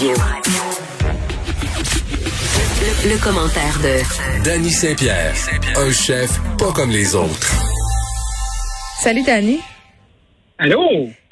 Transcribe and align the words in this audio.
Radio. 0.00 0.16
Le, 2.80 3.10
le 3.10 3.22
commentaire 3.22 3.78
de 3.82 4.42
Danny 4.42 4.70
Saint-Pierre, 4.70 5.34
un 5.76 5.92
chef 5.92 6.40
pas 6.58 6.72
comme 6.72 6.88
les 6.88 7.14
autres. 7.14 7.54
Salut 9.02 9.22
Danny. 9.26 9.60
Allô? 10.56 10.80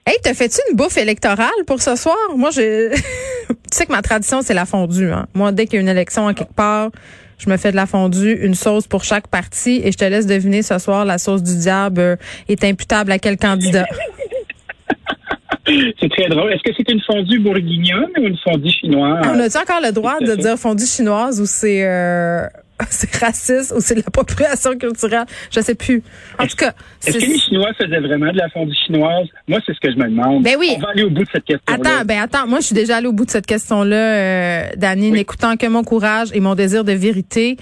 Hey, 0.05 0.19
t'as 0.23 0.35
fait-tu 0.35 0.59
une 0.69 0.77
bouffe 0.77 0.99
électorale 0.99 1.49
pour 1.67 1.81
ce 1.81 1.97
soir? 1.97 2.17
Moi, 2.37 2.51
je... 2.51 2.95
tu 3.49 3.55
sais 3.73 3.87
que 3.87 3.93
ma 3.93 4.03
tradition, 4.03 4.43
c'est 4.43 4.53
la 4.53 4.67
fondue. 4.67 5.13
Hein? 5.13 5.29
Moi, 5.33 5.51
dès 5.53 5.65
qu'il 5.65 5.77
y 5.77 5.79
a 5.79 5.81
une 5.81 5.89
élection 5.89 6.29
à 6.29 6.35
quelque 6.35 6.53
part, 6.53 6.91
je 7.39 7.49
me 7.49 7.57
fais 7.57 7.71
de 7.71 7.77
la 7.77 7.87
fondue, 7.87 8.35
une 8.35 8.55
sauce 8.55 8.87
pour 8.87 9.03
chaque 9.03 9.29
parti, 9.29 9.81
et 9.83 9.93
je 9.93 9.97
te 9.97 10.05
laisse 10.05 10.27
deviner 10.27 10.63
ce 10.63 10.79
soir, 10.79 11.07
la 11.07 11.17
sauce 11.17 11.43
du 11.43 11.57
diable 11.57 12.01
euh, 12.01 12.17
est 12.49 12.63
imputable 12.65 13.13
à 13.13 13.19
quel 13.19 13.39
candidat? 13.39 13.87
C'est 16.01 16.11
très 16.11 16.29
drôle. 16.29 16.53
Est-ce 16.53 16.63
que 16.63 16.75
c'est 16.77 16.91
une 16.91 17.01
fondue 17.03 17.39
bourguignonne 17.39 18.11
ou 18.19 18.23
une 18.23 18.39
fondue 18.39 18.71
chinoise? 18.71 19.27
On 19.27 19.39
a-tu 19.39 19.57
encore 19.57 19.81
le 19.83 19.93
droit 19.93 20.19
de 20.21 20.35
dire 20.35 20.57
fondue 20.57 20.87
chinoise 20.87 21.41
ou 21.41 21.47
c'est 21.47 21.85
euh, 21.85 22.47
c'est 22.91 23.15
raciste 23.17 23.73
ou 23.77 23.81
c'est 23.81 23.95
de 23.95 24.01
l'appropriation 24.01 24.77
culturelle? 24.77 25.27
Je 25.51 25.61
sais 25.61 25.75
plus. 25.75 26.03
En 26.39 26.47
tout 26.47 26.57
cas, 26.57 26.73
Est-ce 27.07 27.19
que 27.19 27.25
les 27.25 27.39
Chinois 27.39 27.71
faisaient 27.77 28.01
vraiment 28.01 28.33
de 28.33 28.39
la 28.39 28.49
fondue 28.51 28.75
chinoise? 28.87 29.27
Moi, 29.49 29.59
c'est 29.67 29.75
ce 29.75 29.81
que 29.81 29.93
je 29.93 29.97
me 29.97 30.09
demande. 30.09 30.43
Ben 30.43 30.57
oui. 30.59 30.75
On 30.77 30.81
va 30.81 30.91
aller 30.91 31.03
au 31.03 31.11
bout 31.11 31.25
de 31.25 31.29
cette 31.33 31.45
question. 31.45 31.65
Attends, 31.67 32.05
ben 32.05 32.21
attends, 32.23 32.47
moi 32.47 32.61
je 32.61 32.67
suis 32.67 32.75
déjà 32.75 32.97
allée 32.97 33.09
au 33.09 33.13
bout 33.13 33.25
de 33.25 33.31
cette 33.31 33.47
question-là, 33.47 33.97
euh, 33.97 34.63
Dani, 34.77 35.11
n'écoutant 35.11 35.57
que 35.57 35.67
mon 35.67 35.83
courage 35.83 36.29
et 36.33 36.41
mon 36.41 36.55
désir 36.55 36.85
de 36.85 36.93
vérité. 36.93 37.57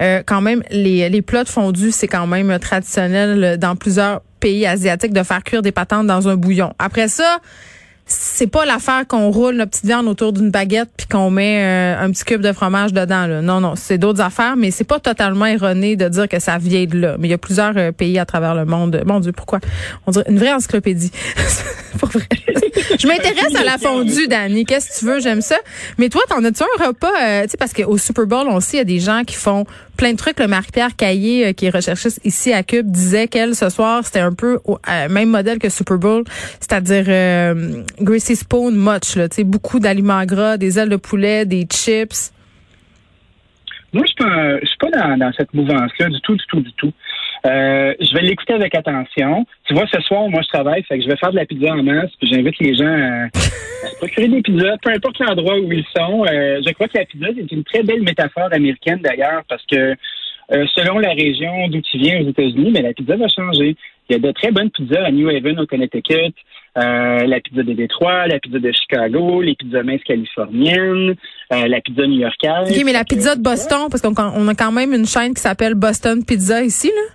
Euh, 0.00 0.22
quand 0.24 0.40
même, 0.40 0.62
les, 0.70 1.08
les 1.08 1.22
plats 1.22 1.44
de 1.44 1.48
fondue, 1.48 1.90
c'est 1.90 2.08
quand 2.08 2.26
même 2.26 2.58
traditionnel 2.58 3.58
dans 3.58 3.76
plusieurs 3.76 4.22
pays 4.42 4.66
asiatiques 4.66 5.12
de 5.12 5.22
faire 5.22 5.42
cuire 5.44 5.62
des 5.62 5.72
patates 5.72 6.06
dans 6.06 6.28
un 6.28 6.36
bouillon. 6.36 6.74
Après 6.78 7.08
ça, 7.08 7.38
c'est 8.04 8.48
pas 8.48 8.66
l'affaire 8.66 9.06
qu'on 9.06 9.30
roule 9.30 9.54
notre 9.54 9.70
petite 9.70 9.86
viande 9.86 10.08
autour 10.08 10.32
d'une 10.32 10.50
baguette 10.50 10.90
puis 10.96 11.06
qu'on 11.06 11.30
met 11.30 11.62
euh, 11.62 12.04
un 12.04 12.10
petit 12.10 12.24
cube 12.24 12.42
de 12.42 12.52
fromage 12.52 12.92
dedans. 12.92 13.26
Là. 13.26 13.40
Non, 13.40 13.60
non, 13.60 13.74
c'est 13.76 13.96
d'autres 13.98 14.20
affaires, 14.20 14.56
mais 14.56 14.70
c'est 14.70 14.84
pas 14.84 14.98
totalement 14.98 15.46
erroné 15.46 15.96
de 15.96 16.08
dire 16.08 16.28
que 16.28 16.40
ça 16.40 16.58
vient 16.58 16.84
de 16.84 16.98
là. 16.98 17.16
Mais 17.18 17.28
il 17.28 17.30
y 17.30 17.34
a 17.34 17.38
plusieurs 17.38 17.76
euh, 17.76 17.92
pays 17.92 18.18
à 18.18 18.26
travers 18.26 18.54
le 18.54 18.64
monde. 18.64 19.00
Mon 19.06 19.20
Dieu, 19.20 19.32
pourquoi? 19.32 19.60
On 20.06 20.10
dirait 20.10 20.26
une 20.28 20.38
vraie 20.38 20.52
encyclopédie. 20.52 21.12
Pour 21.98 22.08
vrai. 22.08 22.26
Je 22.98 23.06
m'intéresse 23.06 23.54
à 23.54 23.64
la 23.64 23.78
fondue, 23.78 24.26
Dani. 24.26 24.64
Qu'est-ce 24.64 24.88
que 24.88 24.98
tu 24.98 25.04
veux? 25.04 25.20
J'aime 25.20 25.42
ça. 25.42 25.56
Mais 25.98 26.08
toi, 26.08 26.22
t'en 26.28 26.42
as-tu 26.42 26.62
un 26.62 26.86
repas 26.86 27.12
euh, 27.22 27.42
Tu 27.42 27.50
sais, 27.50 27.56
parce 27.56 27.72
qu'au 27.72 27.98
Super 27.98 28.26
Bowl, 28.26 28.46
on 28.48 28.60
sait, 28.60 28.78
il 28.78 28.78
y 28.78 28.80
a 28.80 28.84
des 28.84 28.98
gens 28.98 29.22
qui 29.24 29.36
font 29.36 29.66
plein 30.02 30.14
de 30.14 30.16
trucs. 30.16 30.40
Le 30.40 30.48
Marie-Pierre 30.48 30.96
Caillé, 30.96 31.54
qui 31.54 31.66
est 31.66 31.70
recherchiste 31.70 32.20
ici 32.24 32.52
à 32.52 32.64
Cube, 32.64 32.90
disait 32.90 33.28
qu'elle 33.28 33.54
ce 33.54 33.68
soir, 33.68 34.04
c'était 34.04 34.18
un 34.18 34.32
peu 34.32 34.58
au 34.64 34.76
même 35.08 35.28
modèle 35.28 35.60
que 35.60 35.68
Super 35.68 35.96
Bowl, 35.96 36.24
c'est-à-dire 36.58 37.04
Greasy 38.00 38.34
Spoon 38.34 38.72
much, 38.72 39.14
là, 39.14 39.28
beaucoup 39.44 39.78
d'aliments 39.78 40.24
gras, 40.24 40.56
des 40.56 40.76
ailes 40.80 40.88
de 40.88 40.96
poulet, 40.96 41.46
des 41.46 41.68
chips. 41.72 42.32
Moi, 43.92 44.02
je 44.18 44.24
ne 44.24 44.66
suis 44.66 44.76
pas 44.78 44.90
dans, 44.90 45.16
dans 45.18 45.32
cette 45.36 45.54
mouvance-là 45.54 46.08
du 46.08 46.20
tout, 46.22 46.34
du 46.34 46.46
tout, 46.48 46.60
du 46.60 46.72
tout. 46.72 46.92
Euh, 47.44 47.94
je 48.00 48.14
vais 48.14 48.22
l'écouter 48.22 48.54
avec 48.54 48.74
attention. 48.74 49.44
Tu 49.64 49.74
vois, 49.74 49.86
ce 49.92 50.00
soir, 50.02 50.28
moi, 50.28 50.42
je 50.42 50.48
travaille, 50.48 50.82
fait 50.84 50.98
que 50.98 51.04
je 51.04 51.08
vais 51.08 51.16
faire 51.16 51.32
de 51.32 51.36
la 51.36 51.46
pizza 51.46 51.72
en 51.72 51.82
masse, 51.82 52.10
puis 52.20 52.28
j'invite 52.32 52.58
les 52.60 52.74
gens 52.76 52.86
à, 52.86 53.28
procurer 53.98 54.28
des 54.28 54.42
pizzas, 54.42 54.76
peu 54.82 54.90
importe 54.90 55.18
l'endroit 55.18 55.58
où 55.58 55.72
ils 55.72 55.84
sont. 55.96 56.24
Euh, 56.24 56.60
je 56.64 56.72
crois 56.72 56.88
que 56.88 56.98
la 56.98 57.04
pizza, 57.04 57.26
c'est 57.34 57.52
une 57.52 57.64
très 57.64 57.82
belle 57.82 58.02
métaphore 58.02 58.48
américaine, 58.52 59.00
d'ailleurs, 59.02 59.42
parce 59.48 59.64
que 59.66 59.96
euh, 60.52 60.66
selon 60.74 60.98
la 60.98 61.12
région 61.12 61.68
d'où 61.68 61.80
tu 61.80 61.98
viens 61.98 62.20
aux 62.20 62.28
États-Unis, 62.28 62.72
mais 62.74 62.82
la 62.82 62.92
pizza 62.92 63.16
va 63.16 63.28
changer. 63.28 63.76
Il 64.08 64.12
y 64.12 64.16
a 64.16 64.18
de 64.18 64.32
très 64.32 64.50
bonnes 64.50 64.70
pizzas 64.70 65.04
à 65.04 65.10
New 65.10 65.28
Haven, 65.28 65.58
au 65.60 65.66
Connecticut, 65.66 66.34
euh, 66.76 67.26
la 67.26 67.40
pizza 67.40 67.62
de 67.62 67.72
Détroit, 67.72 68.26
la 68.26 68.38
pizza 68.38 68.58
de 68.58 68.72
Chicago, 68.72 69.40
les 69.40 69.54
pizzas 69.54 69.82
minces 69.82 70.02
californiennes, 70.04 71.14
euh, 71.52 71.68
la 71.68 71.80
pizza 71.80 72.06
new-yorkaise. 72.06 72.70
OK, 72.70 72.84
mais 72.84 72.92
la 72.92 73.04
pizza 73.04 73.34
de 73.36 73.40
Boston, 73.40 73.88
parce 73.90 74.02
qu'on 74.02 74.48
a 74.48 74.54
quand 74.54 74.72
même 74.72 74.92
une 74.92 75.06
chaîne 75.06 75.32
qui 75.32 75.40
s'appelle 75.40 75.74
Boston 75.74 76.24
Pizza 76.24 76.62
ici, 76.62 76.88
là? 76.88 77.14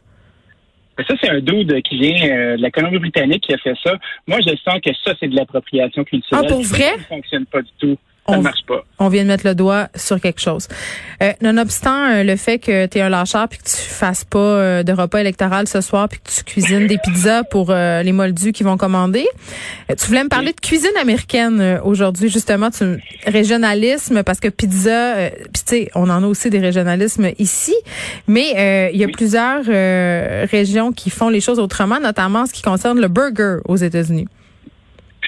Ça, 1.05 1.13
c'est 1.21 1.29
un 1.29 1.39
dude 1.39 1.81
qui 1.83 1.99
vient 1.99 2.29
euh, 2.29 2.57
de 2.57 2.61
la 2.61 2.71
Colombie-Britannique 2.71 3.43
qui 3.43 3.53
a 3.53 3.57
fait 3.57 3.75
ça. 3.83 3.93
Moi, 4.27 4.39
je 4.41 4.55
sens 4.57 4.79
que 4.83 4.91
ça, 5.03 5.13
c'est 5.19 5.27
de 5.27 5.35
l'appropriation 5.35 6.03
culturelle. 6.03 6.45
Ah, 6.47 6.51
pour 6.51 6.61
vrai? 6.63 6.79
Ça 6.79 6.97
ne 6.97 7.03
fonctionne 7.03 7.45
pas 7.45 7.61
du 7.61 7.71
tout. 7.79 7.97
Ça 8.27 8.33
on, 8.33 8.37
ne 8.39 8.43
marche 8.43 8.65
pas. 8.67 8.83
On 8.99 9.07
vient 9.07 9.23
de 9.23 9.29
mettre 9.29 9.47
le 9.47 9.55
doigt 9.55 9.87
sur 9.95 10.19
quelque 10.19 10.41
chose. 10.41 10.67
Euh, 11.23 11.31
nonobstant 11.41 12.09
euh, 12.11 12.23
le 12.23 12.35
fait 12.35 12.59
que 12.59 12.85
tu 12.85 12.97
es 12.97 13.01
un 13.01 13.07
lâcheur 13.09 13.47
puis 13.47 13.59
que 13.59 13.63
tu 13.63 13.75
fasses 13.77 14.25
pas 14.25 14.37
euh, 14.39 14.83
de 14.83 14.91
repas 14.91 15.19
électoral 15.19 15.67
ce 15.67 15.79
soir 15.79 16.09
puis 16.09 16.19
que 16.19 16.29
tu 16.29 16.43
cuisines 16.43 16.87
des 16.87 16.97
pizzas 16.97 17.43
pour 17.43 17.69
euh, 17.69 18.03
les 18.03 18.11
moldus 18.11 18.51
qui 18.51 18.63
vont 18.63 18.75
commander, 18.75 19.25
euh, 19.89 19.95
tu 19.95 20.07
voulais 20.07 20.23
me 20.25 20.29
parler 20.29 20.51
de 20.51 20.59
cuisine 20.59 20.91
américaine 21.01 21.79
aujourd'hui 21.83 22.29
justement, 22.29 22.69
tu 22.69 23.01
régionalisme 23.25 24.23
parce 24.23 24.39
que 24.41 24.49
pizza 24.49 25.29
puis 25.53 25.63
tu 25.65 25.75
sais, 25.75 25.89
on 25.95 26.09
en 26.09 26.23
a 26.23 26.27
aussi 26.27 26.49
des 26.49 26.59
régionalismes 26.59 27.29
ici, 27.39 27.75
mais 28.27 28.89
il 28.93 28.99
y 28.99 29.03
a 29.03 29.07
Oui. 29.07 29.11
plusieurs 29.13 29.63
régions 30.49 30.91
qui 30.91 31.09
font 31.09 31.29
les 31.29 31.39
choses 31.41 31.59
autrement, 31.59 31.99
notamment 31.99 32.41
en 32.41 32.45
ce 32.45 32.53
qui 32.53 32.61
concerne 32.61 32.99
le 32.99 33.07
burger 33.07 33.57
aux 33.65 33.77
États-Unis. 33.77 34.27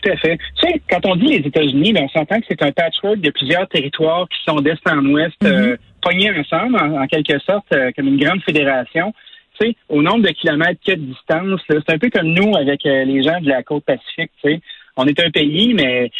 Tout 0.02 0.12
à 0.12 0.18
fait. 0.18 0.38
Tu 0.38 0.68
sais, 0.68 0.82
quand 0.90 1.06
on 1.06 1.16
dit 1.16 1.28
les 1.28 1.48
États-Unis, 1.48 1.94
ben, 1.94 2.04
on 2.06 2.10
s'entend 2.10 2.40
que 2.40 2.46
c'est 2.50 2.62
un 2.64 2.72
patchwork 2.72 3.20
de 3.20 3.32
plusieurs 3.32 3.68
territoires 3.68 4.28
qui 4.30 4.38
sont 4.48 4.62
d'est 4.62 4.80
en 4.88 5.06
ouest, 5.06 5.36
euh, 5.44 5.76
pognés 6.02 6.32
ensemble, 6.32 6.78
en, 6.78 7.02
en 7.02 7.08
quelque 7.08 7.40
sorte, 7.40 7.66
euh, 7.74 7.92
comme 7.96 8.08
une 8.08 8.20
grande 8.20 8.42
fédération. 8.44 9.14
Tu 9.60 9.68
sais, 9.68 9.76
au 9.90 10.02
nombre 10.02 10.22
de 10.22 10.30
kilomètres 10.30 10.80
qu'il 10.82 10.94
y 10.94 10.98
a 10.98 11.00
de 11.00 11.06
distance, 11.06 11.62
c'est 11.70 11.94
un 11.94 11.98
peu 11.98 12.10
comme 12.10 12.28
nous 12.28 12.56
avec 12.56 12.86
euh, 12.86 13.04
les 13.04 13.24
gens 13.24 13.42
de 13.42 13.50
la 13.50 13.64
côte 13.64 13.84
pacifique. 13.84 14.32
Tu 14.44 14.52
sais, 14.52 14.62
on 14.96 15.06
est 15.06 15.20
un 15.20 15.32
pays, 15.32 15.74
mais 15.74 16.12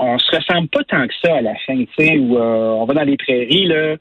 on 0.00 0.18
se 0.18 0.34
ressemble 0.34 0.68
pas 0.68 0.82
tant 0.84 1.06
que 1.06 1.14
ça 1.22 1.36
à 1.36 1.40
la 1.40 1.54
fin. 1.66 1.76
Tu 1.76 1.88
sais, 1.96 2.18
où 2.18 2.38
on 2.38 2.84
va 2.84 2.94
dans 2.94 3.02
les 3.02 3.16
prairies 3.16 3.66
là, 3.66 3.96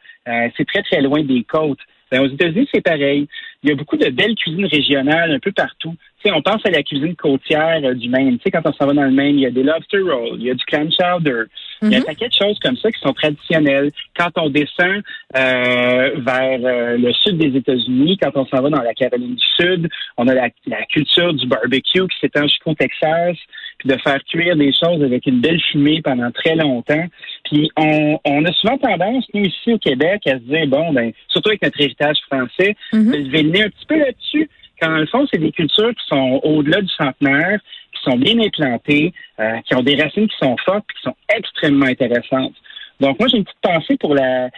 c'est 0.55 0.65
très 0.67 0.83
très 0.83 1.01
loin 1.01 1.23
des 1.23 1.43
côtes. 1.43 1.79
Ben, 2.11 2.21
aux 2.21 2.27
États-Unis, 2.27 2.67
c'est 2.73 2.81
pareil. 2.81 3.27
Il 3.63 3.69
y 3.69 3.73
a 3.73 3.75
beaucoup 3.75 3.97
de 3.97 4.09
belles 4.09 4.35
cuisines 4.35 4.65
régionales 4.65 5.31
un 5.31 5.39
peu 5.39 5.51
partout. 5.51 5.95
Tu 6.19 6.29
sais, 6.29 6.35
on 6.35 6.41
pense 6.41 6.65
à 6.65 6.69
la 6.69 6.83
cuisine 6.83 7.15
côtière 7.15 7.81
euh, 7.83 7.93
du 7.93 8.09
Maine. 8.09 8.37
Tu 8.37 8.43
sais, 8.43 8.51
quand 8.51 8.61
on 8.65 8.73
s'en 8.73 8.87
va 8.87 8.93
dans 8.93 9.03
le 9.03 9.11
Maine, 9.11 9.35
il 9.35 9.41
y 9.41 9.45
a 9.45 9.51
des 9.51 9.63
lobster 9.63 9.99
rolls, 9.99 10.37
il 10.39 10.45
y 10.45 10.51
a 10.51 10.53
du 10.53 10.65
clam 10.65 10.89
chowder. 10.91 11.43
Il 11.81 11.91
y 11.91 11.95
a 11.95 11.99
un 11.99 12.01
paquet 12.01 12.27
de 12.27 12.33
choses 12.33 12.57
comme 12.59 12.77
ça 12.77 12.91
qui 12.91 12.99
sont 12.99 13.13
traditionnelles. 13.13 13.91
Quand 14.17 14.31
on 14.37 14.49
descend 14.49 15.03
euh, 15.35 16.11
vers 16.17 16.59
euh, 16.63 16.97
le 16.97 17.13
sud 17.13 17.37
des 17.37 17.55
États-Unis, 17.55 18.17
quand 18.21 18.31
on 18.35 18.45
s'en 18.47 18.61
va 18.61 18.69
dans 18.69 18.81
la 18.81 18.93
Caroline 18.93 19.35
du 19.35 19.45
Sud, 19.59 19.89
on 20.17 20.27
a 20.27 20.33
la, 20.33 20.49
la 20.65 20.85
culture 20.85 21.33
du 21.33 21.45
barbecue 21.45 22.07
qui 22.07 22.19
s'étend 22.19 22.43
jusqu'au 22.43 22.73
Texas, 22.73 23.37
puis 23.77 23.89
de 23.89 23.97
faire 23.97 24.23
cuire 24.23 24.55
des 24.55 24.73
choses 24.73 25.03
avec 25.03 25.25
une 25.27 25.39
belle 25.39 25.61
fumée 25.71 26.01
pendant 26.01 26.31
très 26.31 26.55
longtemps. 26.55 27.05
Puis 27.49 27.69
on, 27.77 28.19
on 28.25 28.45
a 28.45 28.51
souvent 28.53 28.77
tendance, 28.77 29.25
nous 29.33 29.43
ici 29.45 29.73
au 29.73 29.77
Québec, 29.77 30.21
à 30.27 30.31
se 30.31 30.43
dire, 30.43 30.67
bon, 30.67 30.91
ben, 30.93 31.11
surtout 31.29 31.49
avec 31.49 31.61
notre 31.61 31.79
héritage 31.79 32.17
français, 32.29 32.75
Mhm. 32.93 33.11
de 33.11 33.17
lever 33.17 33.43
le 33.43 33.49
nez 33.51 33.63
un 33.63 33.69
petit 33.69 33.85
peu 33.87 33.97
là-dessus, 33.97 34.49
quand 34.81 34.89
dans 34.89 34.97
le 34.97 35.05
fond, 35.07 35.25
c'est 35.31 35.39
des 35.39 35.51
cultures 35.51 35.89
qui 35.95 36.07
sont 36.07 36.39
au-delà 36.43 36.81
du 36.81 36.89
centenaire, 36.89 37.59
qui 37.93 38.11
sont 38.11 38.17
bien 38.17 38.39
implantées, 38.39 39.13
euh, 39.39 39.57
qui 39.65 39.75
ont 39.75 39.81
des 39.81 39.95
racines 39.95 40.27
qui 40.27 40.37
sont 40.37 40.55
fortes, 40.65 40.85
puis 40.87 40.97
qui 40.97 41.03
sont 41.03 41.15
extrêmement 41.35 41.85
intéressantes. 41.87 42.53
Donc 42.99 43.19
moi, 43.19 43.27
j'ai 43.29 43.37
une 43.37 43.43
petite 43.43 43.61
pensée 43.61 43.97
pour 43.97 44.13
la, 44.13 44.49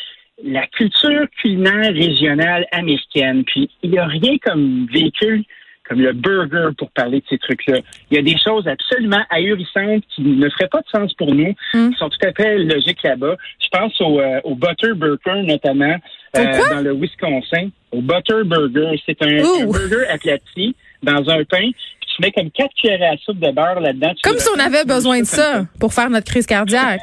la 0.44 0.66
culture 0.68 1.26
culinaire 1.42 1.94
régionale 1.94 2.66
américaine. 2.72 3.44
Puis 3.46 3.70
il 3.84 3.92
n'y 3.92 4.00
a 4.00 4.06
rien 4.06 4.38
comme 4.44 4.88
véhicule 4.92 5.44
comme 5.90 6.02
le 6.02 6.14
burger 6.14 6.70
pour 6.78 6.92
parler 6.92 7.20
de 7.20 7.26
ces 7.30 7.40
trucs-là. 7.40 7.80
Il 8.12 8.16
y 8.16 8.20
a 8.20 8.22
des 8.22 8.38
choses 8.38 8.68
absolument 8.68 9.22
ahurissantes 9.32 10.04
qui 10.16 10.22
ne 10.22 10.48
feraient 10.50 10.68
pas 10.70 10.82
de 10.82 10.88
sens 10.92 11.12
pour 11.16 11.34
nous, 11.34 11.56
Mm. 11.74 11.90
qui 11.90 11.98
sont 11.98 12.10
tout 12.10 12.28
à 12.28 12.32
fait 12.32 12.60
logiques 12.60 13.02
là-bas. 13.04 13.36
Je 13.60 13.68
pense 13.78 14.00
au, 14.02 14.20
euh, 14.20 14.40
au 14.44 14.54
Butter 14.56 14.94
Burger 14.96 15.42
notamment 15.44 15.96
euh, 16.38 16.46
dans 16.70 16.82
le 16.82 16.94
Wisconsin. 16.94 17.70
Au 17.92 18.02
Butter 18.02 18.44
Burger, 18.46 19.02
c'est 19.06 19.20
un, 19.24 19.40
un 19.40 19.66
burger 19.66 20.06
aplati 20.12 20.76
dans 21.02 21.28
un 21.30 21.44
pain. 21.44 21.72
Puis 21.72 22.10
tu 22.16 22.22
mets 22.22 22.32
comme 22.32 22.52
quatre 22.52 22.74
cuillères 22.76 23.12
à 23.14 23.18
soupe 23.18 23.40
de 23.40 23.52
beurre 23.52 23.80
là-dedans. 23.80 24.12
Comme 24.24 24.38
si 24.38 24.48
on 24.56 24.60
avait 24.60 24.86
besoin 24.86 25.22
de 25.22 25.26
ça 25.26 25.66
pour 25.80 25.92
faire 25.94 26.10
notre 26.12 26.28
crise 26.28 26.46
cardiaque. 26.46 27.02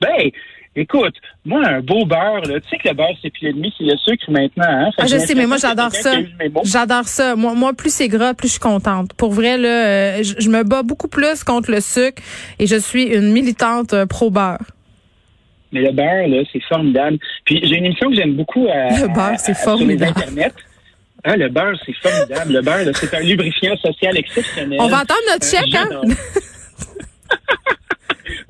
Ben, 0.00 0.30
écoute, 0.76 1.14
moi, 1.44 1.66
un 1.66 1.80
beau 1.80 2.04
beurre, 2.04 2.42
là, 2.42 2.60
tu 2.60 2.68
sais 2.70 2.78
que 2.78 2.88
le 2.88 2.94
beurre, 2.94 3.14
c'est 3.20 3.30
plus 3.30 3.52
demi, 3.52 3.72
c'est 3.76 3.84
le 3.84 3.96
sucre 3.98 4.30
maintenant. 4.30 4.64
Hein? 4.68 4.90
Ah, 4.98 5.06
je 5.06 5.18
sais, 5.18 5.34
mais 5.34 5.46
moi, 5.46 5.56
j'adore 5.58 5.92
ça. 5.92 6.14
J'adore 6.64 7.08
ça. 7.08 7.36
Moi, 7.36 7.54
moi, 7.54 7.72
plus 7.72 7.92
c'est 7.92 8.08
gras, 8.08 8.34
plus 8.34 8.48
je 8.48 8.52
suis 8.52 8.60
contente. 8.60 9.12
Pour 9.14 9.32
vrai, 9.32 9.58
là, 9.58 9.86
euh, 9.86 10.22
je, 10.22 10.48
me 10.48 10.62
bats 10.62 10.82
beaucoup 10.82 11.08
plus 11.08 11.44
contre 11.44 11.70
le 11.70 11.80
sucre 11.80 12.22
et 12.58 12.66
je 12.66 12.76
suis 12.76 13.04
une 13.04 13.32
militante 13.32 13.92
euh, 13.92 14.06
pro-beurre. 14.06 14.58
Mais 15.72 15.80
le 15.80 15.92
beurre, 15.92 16.28
là, 16.28 16.42
c'est 16.52 16.62
formidable. 16.64 17.18
Puis 17.44 17.60
j'ai 17.62 17.76
une 17.76 17.86
émission 17.86 18.10
que 18.10 18.16
j'aime 18.16 18.34
beaucoup 18.34 18.66
à, 18.68 19.00
Le 19.00 19.08
beurre, 19.08 19.32
à- 19.32 19.38
sur 19.38 19.76
les 19.76 20.02
internets. 20.02 20.52
Hein, 21.24 21.36
le 21.36 21.48
beurre, 21.48 21.76
c'est 21.86 21.94
formidable. 21.94 22.52
Le 22.52 22.62
beurre, 22.62 22.94
c'est 22.94 23.14
un 23.14 23.20
lubrifiant 23.20 23.76
social 23.76 24.16
exceptionnel. 24.16 24.78
On 24.80 24.88
va 24.88 25.02
entendre 25.02 25.20
notre 25.30 25.46
Euh, 25.46 25.58
chèque, 25.58 25.74
hein? 25.74 25.88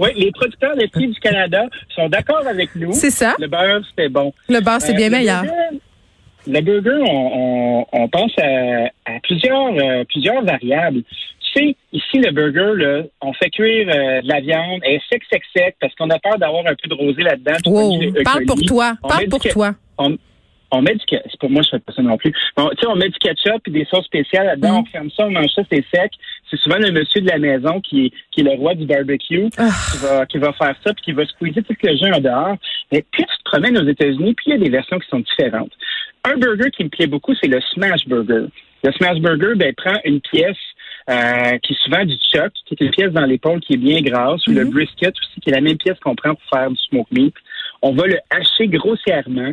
oui, 0.03 0.09
les 0.17 0.31
producteurs 0.33 0.75
laitiers 0.75 1.07
du 1.09 1.21
Canada 1.21 1.65
sont 1.95 2.09
d'accord 2.09 2.47
avec 2.47 2.75
nous. 2.77 2.93
C'est 2.93 3.11
ça. 3.11 3.35
Le 3.39 3.47
beurre, 3.47 3.83
c'était 3.89 4.09
bon. 4.09 4.33
Le 4.49 4.61
beurre, 4.61 4.81
c'est 4.81 4.93
Euh, 4.93 4.97
bien 4.97 5.09
le 5.09 5.17
meilleur. 5.17 5.43
burger- 5.43 5.81
Le 6.47 6.61
burger, 6.61 7.03
on, 7.09 7.87
on, 7.93 8.03
on 8.03 8.09
pense 8.09 8.33
à, 8.39 8.87
à 9.07 9.21
plusieurs, 9.23 9.69
euh, 9.79 10.05
plusieurs 10.09 10.43
variables. 10.45 11.03
Tu 11.55 11.61
sais, 11.69 11.77
Ici, 11.93 12.19
le 12.19 12.31
burger, 12.33 12.73
là, 12.83 13.03
on 13.21 13.33
fait 13.35 13.51
cuire 13.51 13.87
euh, 13.95 14.23
de 14.23 14.29
la 14.29 14.41
viande, 14.41 14.81
elle 14.85 14.95
est 14.95 15.03
sec, 15.11 15.23
sec, 15.31 15.43
sec, 15.55 15.77
parce 15.81 15.95
qu'on 15.95 16.09
a 16.09 16.19
peur 16.19 16.39
d'avoir 16.39 16.67
un 16.67 16.75
peu 16.75 16.89
de 16.89 16.95
rosé 16.95 17.23
là-dedans. 17.23 17.59
Wow. 17.67 18.01
Parle 18.25 18.47
pour 18.47 18.61
toi. 18.63 18.95
Parle 19.07 19.29
pour 19.29 19.41
toi. 19.41 19.75
On, 19.99 20.17
met 20.81 20.95
du 20.95 21.01
c'est 21.07 21.39
pas 21.39 21.49
moi 21.49 21.63
je 21.63 21.71
fais 21.71 21.79
pas 21.79 21.93
ça 21.93 22.03
non 22.03 22.17
plus. 22.17 22.33
On, 22.57 22.71
on 22.89 22.97
met 22.97 23.09
du 23.09 23.19
ketchup 23.19 23.61
et 23.67 23.71
des 23.71 23.85
sauces 23.85 24.07
spéciales 24.07 24.47
là-dedans, 24.47 24.73
mm. 24.73 24.83
on 24.83 24.85
ferme 24.87 25.11
ça, 25.11 25.27
on 25.27 25.31
mange 25.31 25.51
ça, 25.55 25.63
c'est 25.71 25.85
sec. 25.95 26.13
C'est 26.51 26.59
souvent 26.59 26.79
le 26.79 26.93
monsieur 26.93 27.21
de 27.21 27.29
la 27.29 27.39
maison 27.39 27.81
qui 27.81 28.07
est, 28.07 28.13
qui 28.31 28.41
est 28.41 28.45
le 28.45 28.53
roi 28.53 28.75
du 28.75 28.87
barbecue 28.87 29.49
ah. 29.59 29.69
qui, 29.91 29.99
va, 29.99 30.27
qui 30.27 30.39
va 30.39 30.53
faire 30.53 30.75
ça 30.85 30.95
puis 30.95 31.05
qui 31.05 31.13
va 31.13 31.27
squeezer 31.27 31.63
tout 31.63 31.75
le 31.83 31.97
jeu 31.97 32.13
en 32.15 32.21
dehors. 32.21 32.57
Mais 32.91 33.05
puis 33.11 33.25
tu 33.25 33.39
te 33.39 33.45
promènes 33.45 33.77
aux 33.79 33.89
États-Unis, 33.89 34.35
puis 34.35 34.47
il 34.47 34.53
y 34.53 34.57
a 34.57 34.59
des 34.59 34.71
versions 34.71 34.99
qui 34.99 35.09
sont 35.09 35.21
différentes. 35.21 35.73
Un 36.25 36.37
burger 36.37 36.71
qui 36.71 36.85
me 36.85 36.89
plaît 36.89 37.07
beaucoup, 37.07 37.35
c'est 37.35 37.49
le 37.49 37.61
smash 37.73 38.07
burger. 38.07 38.47
Le 38.85 38.93
smash 38.93 39.19
burger, 39.19 39.55
ben, 39.57 39.73
prend 39.75 39.99
une 40.05 40.21
pièce 40.21 40.57
euh, 41.11 41.59
qui 41.63 41.73
est 41.73 41.83
souvent 41.85 42.05
du 42.05 42.15
chuck, 42.17 42.53
qui 42.67 42.75
est 42.75 42.85
une 42.85 42.91
pièce 42.91 43.13
dans 43.13 43.25
l'épaule 43.25 43.61
qui 43.61 43.75
est 43.75 43.77
bien 43.77 44.01
grasse, 44.03 44.47
ou 44.47 44.53
le 44.53 44.65
mhm. 44.65 44.71
brisket 44.71 45.15
aussi, 45.19 45.41
qui 45.41 45.51
est 45.51 45.55
la 45.55 45.61
même 45.61 45.77
pièce 45.77 45.99
qu'on 46.01 46.15
prend 46.15 46.35
pour 46.35 46.49
faire 46.53 46.71
du 46.71 46.77
smoke 46.89 47.09
meat. 47.11 47.35
On 47.81 47.93
va 47.93 48.07
le 48.07 48.19
hacher 48.31 48.69
grossièrement, 48.69 49.53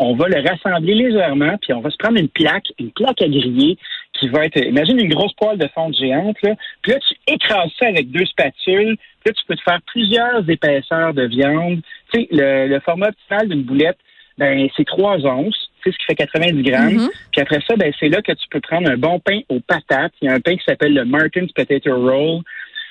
on 0.00 0.14
va 0.14 0.28
le 0.28 0.40
rassembler 0.40 0.94
légèrement, 0.94 1.56
puis 1.60 1.74
on 1.74 1.80
va 1.80 1.90
se 1.90 1.96
prendre 1.98 2.18
une 2.18 2.28
plaque, 2.28 2.64
une 2.78 2.90
plaque 2.90 3.20
à 3.20 3.28
griller, 3.28 3.76
qui 4.18 4.28
va 4.28 4.46
être, 4.46 4.58
imagine 4.58 4.98
une 4.98 5.12
grosse 5.12 5.34
poêle 5.34 5.58
de 5.58 5.68
fonte 5.74 5.94
géante, 5.94 6.36
là. 6.42 6.54
Puis 6.82 6.92
là, 6.92 6.98
tu 6.98 7.32
écrases 7.32 7.70
ça 7.78 7.86
avec 7.86 8.10
deux 8.10 8.24
spatules, 8.24 8.96
puis 8.96 9.26
là, 9.26 9.32
tu 9.32 9.44
peux 9.46 9.56
te 9.56 9.62
faire 9.62 9.78
plusieurs 9.86 10.48
épaisseurs 10.48 11.12
de 11.12 11.24
viande. 11.24 11.82
Tu 12.12 12.20
sais, 12.20 12.28
le, 12.30 12.66
le 12.68 12.80
format 12.80 13.08
optimal 13.08 13.48
d'une 13.48 13.62
boulette, 13.62 13.98
ben, 14.38 14.68
c'est 14.74 14.86
trois 14.86 15.18
onces 15.26 15.70
ce 15.84 15.90
qui 15.90 16.04
fait 16.06 16.14
90 16.14 16.62
grammes. 16.62 16.96
Mm-hmm. 16.96 17.10
Puis 17.32 17.40
après 17.40 17.60
ça, 17.66 17.76
ben, 17.76 17.92
c'est 17.98 18.08
là 18.08 18.22
que 18.22 18.32
tu 18.32 18.48
peux 18.50 18.60
prendre 18.60 18.90
un 18.90 18.96
bon 18.96 19.18
pain 19.18 19.40
aux 19.48 19.60
patates. 19.60 20.12
Il 20.20 20.28
y 20.28 20.28
a 20.28 20.34
un 20.34 20.40
pain 20.40 20.56
qui 20.56 20.64
s'appelle 20.64 20.94
le 20.94 21.04
Martin's 21.04 21.52
Potato 21.52 21.94
Roll 21.94 22.42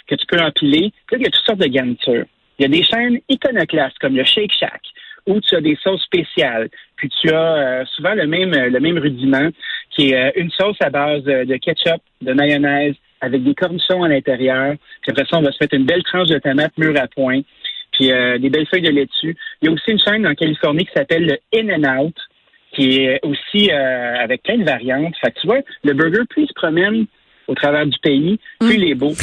que 0.08 0.16
tu 0.16 0.26
peux 0.28 0.40
empiler. 0.40 0.92
Puis 1.08 1.16
là, 1.16 1.18
il 1.18 1.24
y 1.24 1.28
a 1.28 1.32
toutes 1.32 1.46
sortes 1.46 1.60
de 1.60 1.68
garnitures. 1.68 2.26
Il 2.58 2.64
y 2.64 2.66
a 2.66 2.68
des 2.68 2.84
chaînes 2.84 3.20
iconoclastes 3.30 3.98
comme 4.00 4.16
le 4.16 4.24
Shake 4.26 4.54
Shack 4.54 4.82
où 5.28 5.40
tu 5.42 5.56
as 5.56 5.62
des 5.62 5.78
sauces 5.82 6.04
spéciales. 6.04 6.70
Puis 6.96 7.10
tu 7.10 7.30
as 7.30 7.56
euh, 7.56 7.86
souvent 7.96 8.14
le 8.14 8.28
même 8.28 8.52
le 8.52 8.80
même 8.80 8.98
rudiment 8.98 9.50
qui 9.90 10.10
est 10.10 10.16
euh, 10.16 10.32
une 10.36 10.52
sauce 10.52 10.78
à 10.82 10.90
base 10.90 11.24
de, 11.24 11.58
ketchup, 11.58 12.02
de 12.22 12.34
mayonnaise 12.34 12.96
avec 13.22 13.44
des 13.44 13.54
cornichons 13.54 14.04
à 14.04 14.08
l'intérieur. 14.08 14.76
Puis 15.02 15.12
après 15.12 15.26
ça, 15.30 15.38
on 15.38 15.42
va 15.42 15.52
se 15.52 15.58
mettre 15.62 15.76
une 15.76 15.86
belle 15.86 16.04
tranche 16.04 16.30
de 16.30 16.40
tomate 16.40 16.78
mûre 16.78 17.00
à 17.00 17.08
point, 17.08 17.42
puis 17.92 18.12
euh, 18.12 18.38
des 18.38 18.50
belles 18.50 18.68
feuilles 18.68 18.82
de 18.82 18.92
laitue. 18.92 19.36
Il 19.62 19.66
y 19.66 19.68
a 19.68 19.72
aussi 19.72 19.92
une 19.92 20.00
chaîne 20.00 20.26
en 20.26 20.36
Californie 20.36 20.86
qui 20.86 20.94
s'appelle 20.94 21.26
le 21.26 21.38
In 21.54 21.84
and 21.84 22.02
Out, 22.02 22.16
qui 22.74 23.02
est 23.02 23.20
aussi 23.24 23.72
euh, 23.72 24.16
avec 24.16 24.44
plein 24.44 24.58
de 24.58 24.64
variantes. 24.64 25.16
Fait 25.22 25.32
que 25.32 25.40
tu 25.42 25.48
vois, 25.48 25.60
le 25.84 25.94
burger, 25.94 26.24
plus 26.30 26.44
il 26.44 26.48
se 26.48 26.54
promène 26.54 27.06
au 27.50 27.56
travers 27.56 27.86
du 27.86 27.98
pays, 28.00 28.40
plus 28.60 28.70
mm. 28.70 28.82
il 28.82 28.92
est 28.92 28.96
beau. 28.96 29.14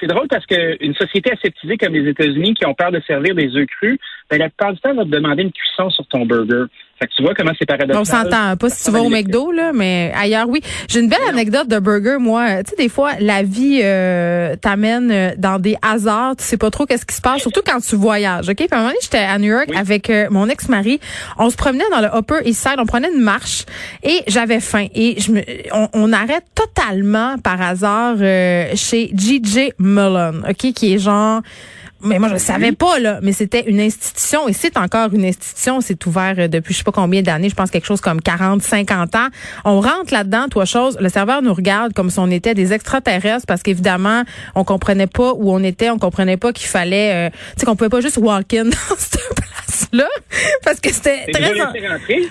C'est 0.00 0.06
drôle 0.06 0.28
parce 0.28 0.46
qu'une 0.46 0.94
société 0.94 1.32
aseptisée 1.32 1.76
comme 1.76 1.92
les 1.92 2.08
États-Unis 2.08 2.54
qui 2.54 2.64
ont 2.66 2.74
peur 2.74 2.92
de 2.92 3.00
servir 3.06 3.34
des 3.34 3.54
œufs 3.56 3.66
crus, 3.66 3.98
ben, 4.30 4.38
la 4.38 4.48
plupart 4.48 4.72
du 4.72 4.80
temps, 4.80 4.94
va 4.94 5.04
te 5.04 5.08
demander 5.08 5.42
une 5.42 5.52
cuisson 5.52 5.90
sur 5.90 6.06
ton 6.06 6.24
burger. 6.24 6.64
Fait 7.04 7.08
que 7.08 7.14
tu 7.16 7.22
vois 7.22 7.34
comment 7.34 7.52
c'est 7.58 7.66
paradoxal. 7.66 8.00
On 8.00 8.04
s'entend 8.04 8.56
pas 8.56 8.70
si 8.70 8.84
tu 8.84 8.90
vas 8.90 9.02
au 9.02 9.10
McDo, 9.10 9.52
là, 9.52 9.72
mais 9.74 10.10
ailleurs, 10.16 10.48
oui. 10.48 10.62
J'ai 10.88 11.00
une 11.00 11.10
belle 11.10 11.18
anecdote 11.28 11.68
de 11.68 11.78
burger, 11.78 12.16
moi. 12.18 12.62
Tu 12.62 12.70
sais, 12.70 12.76
des 12.76 12.88
fois, 12.88 13.12
la 13.20 13.42
vie 13.42 13.80
euh, 13.82 14.56
t'amène 14.56 15.10
euh, 15.10 15.30
dans 15.36 15.58
des 15.58 15.76
hasards. 15.82 16.36
Tu 16.36 16.44
sais 16.44 16.56
pas 16.56 16.70
trop 16.70 16.86
qu'est-ce 16.86 17.04
qui 17.04 17.14
se 17.14 17.20
passe, 17.20 17.42
surtout 17.42 17.60
quand 17.64 17.80
tu 17.80 17.96
voyages, 17.96 18.48
OK? 18.48 18.56
Puis 18.56 18.68
à 18.70 18.76
un 18.76 18.78
moment 18.78 18.88
donné, 18.88 19.00
j'étais 19.02 19.18
à 19.18 19.38
New 19.38 19.50
York 19.50 19.68
avec 19.76 20.08
euh, 20.08 20.28
mon 20.30 20.48
ex-mari. 20.48 20.98
On 21.38 21.50
se 21.50 21.56
promenait 21.56 21.84
dans 21.90 22.00
le 22.00 22.08
Upper 22.16 22.48
East 22.48 22.62
Side. 22.62 22.76
On 22.78 22.86
prenait 22.86 23.12
une 23.14 23.22
marche 23.22 23.66
et 24.02 24.22
j'avais 24.26 24.60
faim. 24.60 24.86
Et 24.94 25.20
je 25.20 25.30
me, 25.30 25.42
on, 25.72 25.88
on 25.92 26.12
arrête 26.12 26.44
totalement 26.54 27.36
par 27.38 27.60
hasard 27.60 28.16
chez 28.16 29.10
G.J. 29.14 29.72
Mullen, 29.78 30.42
OK? 30.48 30.72
Qui 30.72 30.94
est 30.94 30.98
genre 30.98 31.42
mais 32.04 32.18
moi 32.18 32.28
je 32.28 32.34
ne 32.34 32.38
savais 32.38 32.72
pas. 32.72 32.98
là, 32.98 33.18
mais 33.22 33.32
c'était 33.32 33.64
une 33.66 33.80
institution 33.80 34.48
et 34.48 34.52
c'est 34.52 34.76
encore 34.76 35.12
une 35.12 35.24
institution, 35.24 35.80
c'est 35.80 36.04
ouvert 36.06 36.34
euh, 36.38 36.48
depuis 36.48 36.74
je 36.74 36.78
sais 36.78 36.84
pas 36.84 36.92
combien 36.92 37.22
d'années, 37.22 37.48
je 37.48 37.54
pense 37.54 37.70
quelque 37.70 37.86
chose 37.86 38.00
comme 38.00 38.20
40, 38.20 38.62
50 38.62 39.14
ans. 39.14 39.28
On 39.64 39.80
rentre 39.80 40.12
là-dedans, 40.12 40.48
toi 40.48 40.64
chose, 40.64 40.96
le 41.00 41.08
serveur 41.08 41.42
nous 41.42 41.54
regarde 41.54 41.92
comme 41.92 42.10
si 42.10 42.18
on 42.18 42.30
était 42.30 42.54
des 42.54 42.72
extraterrestres 42.72 43.46
parce 43.46 43.62
qu'évidemment, 43.62 44.22
on 44.54 44.64
comprenait 44.64 45.06
pas 45.06 45.32
où 45.34 45.52
on 45.52 45.62
était, 45.62 45.90
on 45.90 45.98
comprenait 45.98 46.36
pas 46.36 46.52
qu'il 46.52 46.68
fallait 46.68 47.28
euh, 47.28 47.30
tu 47.30 47.60
sais 47.60 47.66
qu'on 47.66 47.76
pouvait 47.76 47.90
pas 47.90 48.00
juste 48.00 48.18
walk 48.18 48.54
in 48.54 48.64
dans 48.64 48.96
cette 48.98 49.34
place 49.34 49.88
là 49.92 50.08
parce 50.64 50.80
que 50.80 50.92
c'était 50.92 51.30
très 51.32 51.52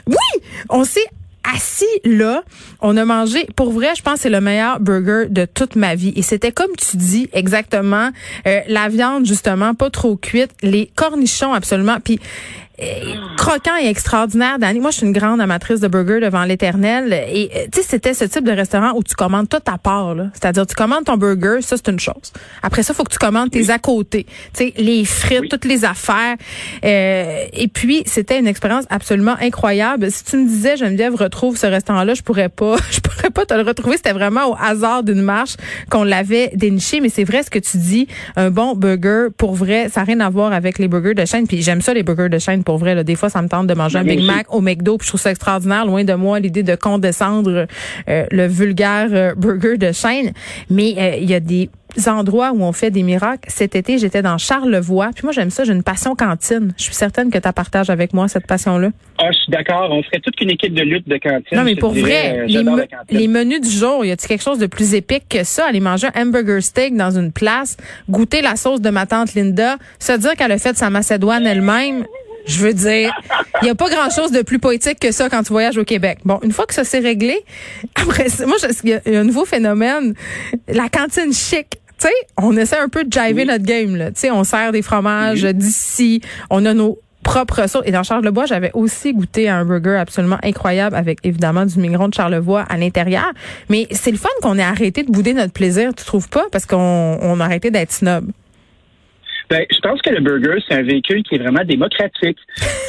Oui, 0.08 0.42
on 0.70 0.84
s'est 0.84 1.08
assis 1.44 1.86
là, 2.06 2.44
on 2.82 2.96
a 2.98 3.06
mangé, 3.06 3.48
pour 3.56 3.72
vrai, 3.72 3.90
je 3.96 4.02
pense 4.02 4.16
que 4.16 4.20
c'est 4.22 4.30
le 4.30 4.42
meilleur 4.42 4.80
burger 4.80 5.26
de 5.30 5.46
toute 5.46 5.76
ma 5.76 5.96
vie. 5.96 6.14
Et 6.16 6.22
c'était 6.22 6.52
comme 6.52 6.76
tu 6.78 6.98
dis 6.98 7.30
exactement, 7.34 8.10
euh, 8.48 8.60
la 8.68 8.90
viande 8.90 9.26
justement 9.26 9.74
pas 9.74 9.90
trop 9.90 10.16
cuite, 10.16 10.52
les 10.62 10.90
cornichons 10.96 11.54
absolument. 11.54 11.98
Puis 12.04 12.20
croquant 13.38 13.78
et 13.80 13.88
extraordinaire, 13.88 14.58
Dani. 14.58 14.80
Moi, 14.80 14.92
je 14.92 14.98
suis 14.98 15.06
une 15.06 15.14
grande 15.14 15.40
amatrice 15.40 15.80
de 15.80 15.88
burgers 15.88 16.20
devant 16.20 16.44
l'éternel. 16.44 17.14
Et 17.14 17.52
euh, 17.56 17.66
tu 17.72 17.82
sais, 17.82 17.88
c'était 17.88 18.14
ce 18.14 18.26
type 18.26 18.46
de 18.46 18.52
restaurant 18.52 18.94
où 18.96 19.04
tu 19.04 19.16
commandes 19.16 19.48
tout 19.48 19.62
à 19.66 19.78
part. 19.78 20.16
C'est-à-dire, 20.34 20.66
tu 20.66 20.76
commandes 20.76 21.06
ton 21.06 21.18
burger, 21.18 21.62
ça 21.62 21.78
c'est 21.78 21.90
une 21.90 22.00
chose. 22.00 22.34
Après 22.64 22.82
ça, 22.82 22.94
il 22.94 22.96
faut 22.96 23.04
que 23.04 23.12
tu 23.12 23.20
commandes 23.20 23.52
tes 23.52 23.70
à 23.70 23.80
côté. 23.80 24.26
Tu 24.54 24.66
sais, 24.66 24.74
les 24.78 25.06
frites, 25.06 25.50
toutes 25.50 25.66
les 25.66 25.86
affaires. 25.86 26.36
Euh, 26.84 27.46
et 27.54 27.68
puis, 27.68 28.04
c'était 28.06 28.40
une 28.40 28.48
expérience 28.48 28.86
absolument 28.90 29.36
incroyable. 29.40 30.10
Si 30.10 30.24
tu 30.24 30.38
me 30.38 30.48
disais, 30.48 30.78
Geneviève, 30.78 31.16
retrouve 31.16 31.58
ce 31.58 31.68
restaurant-là, 31.68 32.16
je 32.16 32.24
pourrais 32.24 32.50
pas, 32.50 32.76
je 32.92 33.00
pourrais 33.00 33.30
pas 33.30 33.46
te 33.46 33.54
le 33.54 33.62
retrouver. 33.62 33.98
C'était 33.98 34.14
vraiment 34.14 34.52
au 34.52 34.56
hasard 34.60 35.04
d'une 35.04 35.22
marche 35.22 35.56
qu'on 35.90 36.04
l'avait 36.04 36.52
déniché. 36.56 37.02
Mais 37.02 37.10
c'est 37.10 37.24
vrai 37.24 37.44
ce 37.44 37.50
que 37.50 37.60
tu 37.60 37.78
dis. 37.78 38.08
Un 38.36 38.50
bon 38.50 38.76
burger, 38.76 39.28
pour 39.38 39.54
vrai, 39.54 39.90
ça 39.90 40.02
n'a 40.02 40.06
rien 40.06 40.20
à 40.22 40.30
voir 40.30 40.54
avec 40.54 40.80
les 40.80 40.88
burgers 40.88 41.14
de 41.14 41.26
chaîne. 41.26 41.48
Puis 41.48 41.62
j'aime 41.62 41.82
ça, 41.82 41.94
les 41.94 42.04
burgers 42.04 42.30
de 42.30 42.40
chaîne 42.40 42.63
pour 42.64 42.78
vrai. 42.78 42.96
Là. 42.96 43.04
Des 43.04 43.16
fois, 43.16 43.30
ça 43.30 43.42
me 43.42 43.48
tente 43.48 43.68
de 43.68 43.74
manger 43.74 44.00
un 44.00 44.04
Big 44.04 44.24
Mac 44.24 44.54
au 44.54 44.62
McDo, 44.62 44.98
puis 44.98 45.06
je 45.06 45.12
trouve 45.12 45.22
ça 45.22 45.32
extraordinaire. 45.32 45.86
Loin 45.86 46.04
de 46.04 46.14
moi 46.14 46.40
l'idée 46.40 46.64
de 46.64 46.76
condescendre 46.76 47.68
euh, 48.10 48.26
le 48.32 48.48
vulgaire 48.48 49.10
euh, 49.12 49.36
burger 49.36 49.78
de 49.78 49.92
chaîne. 49.92 50.32
Mais 50.70 50.96
euh, 50.98 51.18
il 51.20 51.30
y 51.30 51.34
a 51.34 51.40
des 51.40 51.70
endroits 52.08 52.52
où 52.52 52.64
on 52.64 52.72
fait 52.72 52.92
des 52.92 53.04
miracles. 53.04 53.48
Cet 53.50 53.76
été, 53.76 53.98
j'étais 53.98 54.22
dans 54.22 54.38
Charlevoix. 54.38 55.12
Puis 55.14 55.24
moi, 55.24 55.32
j'aime 55.32 55.50
ça. 55.50 55.64
J'ai 55.64 55.74
une 55.74 55.84
passion 55.84 56.16
cantine. 56.16 56.74
Je 56.78 56.84
suis 56.84 56.96
certaine 56.96 57.30
que 57.30 57.38
tu 57.38 57.54
partages 57.54 57.90
avec 57.90 58.14
moi 58.14 58.28
cette 58.28 58.48
passion-là. 58.48 58.90
Ah, 59.20 59.32
je 59.32 59.38
suis 59.38 59.52
d'accord. 59.52 59.90
On 59.92 60.02
ferait 60.04 60.20
toute 60.20 60.40
une 60.42 60.50
équipe 60.50 60.74
de 60.74 60.82
lutte 60.82 61.08
de 61.08 61.18
cantine. 61.18 61.58
Non, 61.58 61.64
mais 61.64 61.76
pour 61.76 61.94
vrai, 61.94 62.46
les, 62.48 63.28
menus 63.28 63.62
du 63.62 63.70
jour, 63.70 64.04
y 64.06 64.12
a-t-il 64.12 64.28
quelque 64.28 64.44
chose 64.44 64.60
de 64.60 64.66
plus 64.66 64.96
épique 64.96 65.26
que 65.30 65.44
ça? 65.44 65.68
Aller 65.68 65.80
manger 65.80 66.08
un 66.16 66.24
hamburger 66.24 66.62
steak 66.62 66.96
dans 66.96 67.12
une 67.12 67.32
place, 67.32 67.78
goûter 68.10 68.42
la 68.42 68.56
sauce 68.56 68.82
de 68.82 68.90
ma 68.90 69.06
tante 69.06 69.36
Linda, 69.36 69.78
se 70.00 70.14
dire 70.14 70.36
qu'elle 70.36 70.52
a 70.52 70.58
fait 70.58 70.76
sa 70.76 70.90
macédoine 70.90 71.46
elle-même. 71.46 72.06
Je 72.46 72.60
veux 72.60 72.74
dire, 72.74 73.14
il 73.62 73.66
n'y 73.66 73.70
a 73.70 73.76
pas 73.76 73.90
grand-chose 73.90 74.32
de 74.32 74.42
plus 74.42 74.60
poétique 74.60 75.00
que 75.00 75.12
ça 75.12 75.30
quand 75.30 75.44
tu 75.44 75.54
voyages 75.54 75.78
au 75.78 75.84
Québec. 75.84 76.20
Bon, 76.26 76.40
une 76.44 76.52
fois 76.52 76.66
que 76.66 76.74
ça 76.74 76.84
s'est 76.84 77.00
réglé, 77.00 77.44
après, 77.96 78.28
moi, 78.46 78.58
il 78.84 78.90
y 78.90 79.16
a 79.16 79.20
un 79.20 79.24
nouveau 79.24 79.46
phénomène, 79.46 80.14
la 80.68 80.90
cantine 80.90 81.34
chic. 81.34 81.68
Tu 82.00 82.08
sais, 82.08 82.14
on 82.38 82.58
essaie 82.58 82.78
un 82.78 82.90
peu 82.90 83.04
de 83.06 83.12
jiver 83.12 83.46
notre 83.46 83.64
game. 83.64 83.96
Là. 83.96 84.12
Tu 84.12 84.22
sais, 84.22 84.32
on 84.32 84.44
sert 84.44 84.72
des 84.72 84.82
fromages 84.82 85.44
d'ici, 85.44 86.22
on 86.50 86.66
a 86.66 86.74
nos 86.74 87.00
propres 87.24 87.68
sauces. 87.68 87.84
Et 87.86 87.92
dans 87.92 88.04
Charlevoix, 88.04 88.46
j'avais 88.46 88.72
aussi 88.74 89.14
goûté 89.14 89.50
un 89.50 89.64
burger 89.64 89.96
absolument 89.96 90.38
incroyable 90.44 90.96
avec 90.96 91.20
évidemment 91.24 91.66
du 91.66 91.80
migron 91.80 92.10
de 92.10 92.14
Charlevoix 92.14 92.66
à 92.70 92.78
l'intérieur. 92.78 93.32
Mais 93.70 93.88
c'est 93.92 94.12
le 94.12 94.18
fun 94.18 94.30
qu'on 94.42 94.58
ait 94.60 94.64
arrêté 94.64 95.04
de 95.04 95.12
bouder 95.12 95.34
notre 95.34 95.54
plaisir, 95.54 95.94
tu 95.96 96.04
trouves 96.04 96.30
pas? 96.30 96.46
Parce 96.52 96.66
qu'on 96.66 97.18
on 97.22 97.40
a 97.40 97.46
arrêté 97.46 97.72
d'être 97.72 97.92
snob. 97.92 98.26
Ben, 99.54 99.68
je 99.70 99.80
pense 99.82 100.02
que 100.02 100.10
le 100.10 100.20
burger, 100.20 100.64
c'est 100.68 100.74
un 100.74 100.82
véhicule 100.82 101.22
qui 101.22 101.36
est 101.36 101.38
vraiment 101.38 101.64
démocratique. 101.64 102.40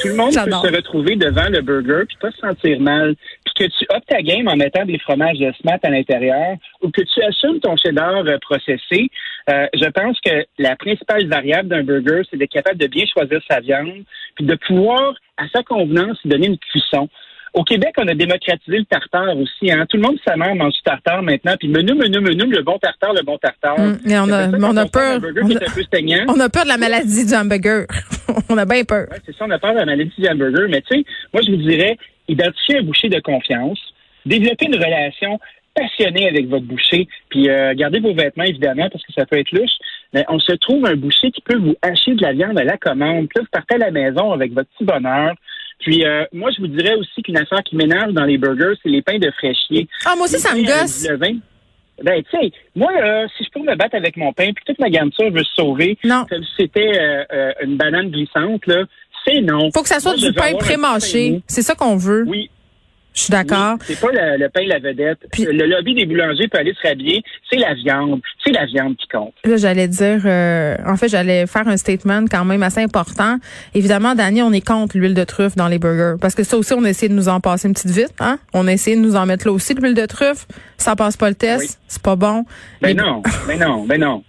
Tout 0.01 0.09
le 0.09 0.15
monde 0.15 0.33
peut 0.45 0.51
se 0.51 0.75
retrouver 0.75 1.15
devant 1.15 1.51
le 1.51 1.61
burger 1.61 2.05
puis 2.09 2.17
pas 2.19 2.31
se 2.31 2.39
sentir 2.39 2.81
mal. 2.81 3.17
Puis 3.45 3.55
que 3.55 3.65
tu 3.65 3.85
optes 3.91 4.07
ta 4.09 4.23
game 4.23 4.49
en 4.49 4.57
mettant 4.57 4.87
des 4.87 4.99
fromages 4.99 5.39
de 5.39 5.53
smat 5.61 5.79
à 5.83 5.91
l'intérieur 5.91 6.57
ou 6.81 6.89
que 6.89 7.03
tu 7.03 7.23
assumes 7.23 7.61
ton 7.61 7.77
cheddar 7.77 8.25
euh, 8.25 8.39
processé, 8.39 9.11
euh, 9.51 9.67
je 9.75 9.91
pense 9.91 10.19
que 10.25 10.47
la 10.59 10.75
principale 10.77 11.27
variable 11.29 11.69
d'un 11.69 11.83
burger, 11.83 12.23
c'est 12.31 12.39
d'être 12.39 12.53
capable 12.53 12.79
de 12.79 12.87
bien 12.87 13.05
choisir 13.13 13.41
sa 13.47 13.61
viande 13.61 14.03
puis 14.37 14.47
de 14.47 14.55
pouvoir, 14.67 15.13
à 15.37 15.47
sa 15.55 15.63
convenance, 15.65 16.17
donner 16.25 16.47
une 16.47 16.59
cuisson. 16.59 17.11
Au 17.55 17.63
Québec, 17.63 17.95
on 17.99 18.09
a 18.09 18.15
démocratisé 18.15 18.79
le 18.79 18.85
tartare 18.85 19.37
aussi. 19.39 19.71
Hein. 19.71 19.87
Tout 19.89 19.97
le 19.97 20.03
monde 20.03 20.17
sa 20.27 20.37
mère 20.37 20.57
mange 20.57 20.75
du 20.75 20.83
tartare 20.83 21.23
maintenant. 21.23 21.55
Puis 21.57 21.69
menu, 21.69 21.95
menu, 21.95 22.19
menu, 22.21 22.47
le 22.53 22.63
bon 22.63 22.79
tartare, 22.79 23.15
le 23.15 23.23
bon 23.23 23.39
tartare. 23.39 23.79
Hum, 23.79 23.97
on 24.05 24.33
a, 24.33 24.49
on 24.51 24.77
a 24.77 24.87
peur. 24.87 25.21
On 25.23 26.41
a, 26.41 26.49
peur 26.49 26.65
de 26.65 26.69
la 26.69 26.77
maladie 26.77 27.25
du 27.25 27.33
hamburger. 27.33 27.87
on 28.49 28.59
a 28.59 28.65
bien 28.65 28.83
peur. 28.83 29.07
c'est 29.25 29.37
ça, 29.37 29.45
on 29.47 29.51
a 29.51 29.59
peur 29.61 29.73
de 29.73 29.79
la 29.79 29.85
maladie 29.85 30.13
du 30.19 30.29
hamburger. 30.29 30.67
Mais 30.69 30.83
tu 30.83 30.99
sais, 30.99 31.05
moi, 31.33 31.43
je 31.47 31.53
vous 31.53 31.63
dirais, 31.63 31.97
identifier 32.27 32.79
un 32.79 32.83
boucher 32.83 33.09
de 33.09 33.21
confiance, 33.21 33.79
développer 34.27 34.67
une 34.67 34.75
relation 34.75 35.39
passionnée 35.75 36.29
avec 36.29 36.49
votre 36.49 36.65
boucher, 36.65 37.09
puis 37.29 37.49
euh, 37.49 37.75
gardez 37.75 38.01
vos 38.01 38.15
vêtements, 38.15 38.45
évidemment, 38.45 38.89
parce 38.91 39.05
que 39.05 39.13
ça 39.13 39.27
peut 39.27 39.39
être 39.39 39.53
louche. 39.53 39.73
Mais 40.13 40.25
on 40.29 40.39
se 40.39 40.53
trouve 40.53 40.87
un 40.87 40.95
boucher 40.95 41.31
qui 41.31 41.41
peut 41.41 41.57
vous 41.57 41.75
hacher 41.83 42.15
de 42.15 42.23
la 42.23 42.33
viande 42.33 42.59
à 42.59 42.65
la 42.65 42.79
commande. 42.79 43.29
Puis 43.29 43.39
là, 43.39 43.43
vous 43.43 43.49
partez 43.51 43.75
à 43.75 43.79
la 43.79 43.91
maison 43.91 44.33
avec 44.33 44.53
votre 44.53 44.69
petit 44.71 44.85
bonheur. 44.85 45.35
Puis 45.81 46.05
euh, 46.05 46.25
moi, 46.33 46.51
je 46.57 46.61
vous 46.61 46.69
dirais 46.69 46.95
aussi 46.95 47.23
qu'une 47.23 47.37
affaire 47.37 47.63
qui 47.63 47.77
m'énerve 47.77 48.13
dans 48.13 48.25
les 48.25 48.39
burgers, 48.39 48.75
c'est 48.83 48.89
les 48.89 49.03
pains 49.03 49.19
de 49.19 49.31
fraîchier. 49.33 49.89
Ah, 50.07 50.15
moi 50.17 50.27
aussi, 50.27 50.39
ça 50.39 50.55
me 50.55 50.63
gosse. 50.63 51.07
Ben, 52.03 52.23
tu 52.25 52.37
sais, 52.37 52.51
moi, 52.75 52.91
si 53.37 53.45
je 53.45 53.51
peux 53.51 53.61
me 53.61 53.77
battre 53.77 53.95
avec 53.95 54.17
mon 54.17 54.33
pain, 54.33 54.51
puis 54.53 54.65
toute 54.67 54.81
ma 54.81 54.91
garniture 54.91 55.31
veut 55.31 55.45
se 55.45 55.55
sauver, 55.55 55.97
non. 56.03 56.27
comme 56.29 56.43
si 56.43 56.51
c'était 56.59 56.99
euh, 56.99 57.25
euh, 57.33 57.53
une 57.63 57.77
banane 57.77 58.11
glissante, 58.11 58.67
là, 58.67 58.85
c'est 59.25 59.41
non. 59.41 59.71
Faut 59.73 59.83
que 59.83 59.89
ça 59.89 60.01
soit 60.01 60.17
du 60.17 60.33
pain 60.33 60.55
pré-mâché. 60.59 61.41
C'est 61.47 61.63
ça 61.63 61.75
qu'on 61.75 61.97
veut. 61.97 62.25
Oui, 62.27 62.51
je 63.15 63.23
suis 63.23 63.31
d'accord. 63.31 63.77
c'est 63.85 64.01
pas 64.01 64.11
le, 64.13 64.49
pain 64.49 64.67
la 64.67 64.81
vedette. 64.81 65.19
le 65.39 65.67
lobby 65.67 65.95
des 65.95 66.05
boulangers 66.05 66.49
peut 66.49 66.59
aller 66.59 66.75
se 66.75 66.87
rhabiller. 66.87 67.23
C'est 67.49 67.59
la 67.59 67.75
viande. 67.75 68.21
C'est 68.45 68.53
la 68.53 68.67
viande 68.67 68.97
qui 68.97 69.07
compte. 69.07 69.33
Là, 69.45 69.57
j'allais 69.57 69.87
dire, 69.87 70.23
euh, 70.25 70.77
en 70.85 70.97
fait, 70.97 71.09
j'allais 71.09 71.47
faire 71.47 71.69
un 71.69 71.77
statement 71.77 72.25
quand 72.29 72.45
même 72.45 72.65
assez 72.65 72.81
important. 72.81 73.39
Évidemment, 73.73 74.17
Dani, 74.17 74.43
on 74.43 74.53
est 74.53 74.67
contre 74.67 74.99
l'huile 74.99 75.15
de 75.15 75.23
truffe 75.23 75.55
dans 75.55 75.69
les 75.69 75.79
burgers. 75.79 76.17
Parce 76.21 76.35
que 76.35 76.43
ça 76.43 76.57
aussi, 76.57 76.73
on 76.75 76.83
a 76.83 76.91
essayé 76.91 77.09
de 77.09 77.15
nous 77.15 77.29
en 77.29 77.39
passer 77.41 77.69
une 77.69 77.75
petite 77.75 77.93
vite. 77.93 78.15
Hein? 78.19 78.39
On 78.53 78.67
a 78.67 78.73
essayé 78.73 78.97
de 78.97 79.01
nous 79.01 79.15
en 79.15 79.27
mettre 79.27 79.47
là 79.47 79.53
aussi, 79.53 79.75
de 79.75 79.81
l'huile 79.81 79.95
de 79.95 80.07
truffe. 80.07 80.47
Ça 80.77 80.97
passe 80.97 81.17
pas 81.17 81.29
le 81.29 81.37
test. 81.37 81.81
C'est 81.87 82.03
pas 82.03 82.17
bon. 82.17 82.45
Ben 82.83 82.97
non, 82.97 83.23
ben 83.47 83.61
non, 83.61 83.85
ben 83.85 84.01
non. 84.01 84.25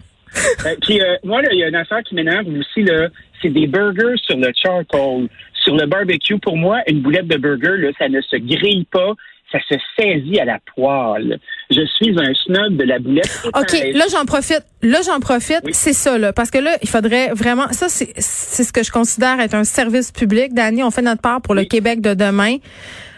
Ben, 0.63 0.75
puis 0.81 1.01
euh, 1.01 1.15
moi, 1.23 1.41
il 1.51 1.57
y 1.57 1.63
a 1.63 1.69
une 1.69 1.75
affaire 1.75 2.03
qui 2.03 2.13
m'énerve 2.13 2.47
aussi, 2.49 2.83
là. 2.83 3.07
C'est 3.41 3.49
des 3.49 3.67
burgers 3.67 4.15
sur 4.23 4.37
le 4.37 4.51
charcoal 4.55 5.27
sur 5.65 5.75
le 5.75 5.85
barbecue, 5.87 6.37
pour 6.39 6.55
moi, 6.55 6.79
une 6.87 7.01
boulette 7.01 7.27
de 7.27 7.37
burger, 7.37 7.77
là, 7.77 7.89
ça 7.99 8.07
ne 8.07 8.21
se 8.21 8.37
grille 8.37 8.85
pas, 8.91 9.13
ça 9.51 9.59
se 9.69 9.75
saisit 9.97 10.39
à 10.39 10.45
la 10.45 10.59
poêle. 10.73 11.39
Je 11.69 11.81
suis 11.85 12.15
un 12.19 12.33
snob 12.33 12.77
de 12.77 12.83
la 12.83 12.99
boulette. 12.99 13.41
OK, 13.45 13.73
là 13.93 14.05
j'en 14.11 14.25
profite. 14.25 14.63
Là 14.81 14.99
j'en 15.05 15.19
profite, 15.19 15.61
c'est 15.71 15.93
ça 15.93 16.17
là 16.17 16.33
parce 16.33 16.51
que 16.51 16.57
là, 16.57 16.77
il 16.81 16.89
faudrait 16.89 17.29
vraiment 17.29 17.71
ça 17.71 17.89
c'est 17.89 18.13
c'est 18.17 18.63
ce 18.63 18.73
que 18.73 18.83
je 18.83 18.91
considère 18.91 19.39
être 19.39 19.53
un 19.53 19.63
service 19.63 20.11
public. 20.11 20.53
Dani, 20.53 20.83
on 20.83 20.91
fait 20.91 21.01
notre 21.01 21.21
part 21.21 21.41
pour 21.41 21.55
le 21.55 21.63
Québec 21.63 22.01
de 22.01 22.13
demain. 22.13 22.57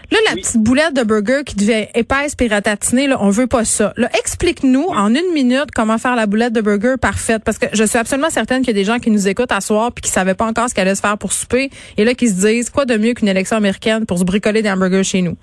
Là, 0.10 0.18
la 0.30 0.36
petite 0.36 0.64
boulette 0.64 0.96
de 0.96 1.04
burger 1.04 1.44
qui 1.46 1.56
devient 1.56 1.88
épaisse 1.94 2.34
et 2.40 2.48
ratatinée, 2.48 3.08
là, 3.08 3.18
on 3.20 3.30
veut 3.30 3.48
pas 3.48 3.66
ça. 3.66 3.94
Là, 3.98 4.10
explique-nous 4.18 4.86
en 4.88 5.14
une 5.14 5.34
minute 5.34 5.72
comment 5.76 5.98
faire 5.98 6.16
la 6.16 6.28
boulette 6.28 6.54
de 6.54 6.62
burger 6.62 6.96
parfaite, 7.02 7.44
parce 7.44 7.58
que 7.58 7.68
je 7.74 7.84
suis 7.84 7.98
absolument 7.98 8.30
certaine 8.30 8.62
qu'il 8.62 8.70
y 8.70 8.80
a 8.80 8.82
des 8.82 8.86
gens 8.86 9.00
qui 9.00 9.12
nous 9.12 9.28
écoutent 9.28 9.52
à 9.52 9.60
soir 9.60 9.92
puis 9.92 10.02
qui 10.02 10.10
savaient 10.10 10.34
pas 10.34 10.46
encore 10.46 10.70
ce 10.70 10.76
qu'elle 10.76 10.88
allait 10.88 10.96
se 10.96 11.02
faire 11.02 11.18
pour 11.18 11.34
souper, 11.34 11.70
et 11.98 12.06
là 12.06 12.14
qui 12.14 12.30
se 12.30 12.46
disent 12.46 12.70
quoi 12.70 12.86
de 12.86 12.96
mieux 12.96 13.14
qu'une 13.14 13.28
élection 13.28 13.58
américaine 13.58 14.06
pour 14.06 14.18
se 14.18 14.24
bricoler 14.24 14.62
des 14.62 14.72
hamburgers 14.72 15.04
chez 15.04 15.22
nous? 15.22 15.38